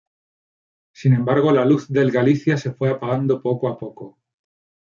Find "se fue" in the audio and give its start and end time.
2.57-2.89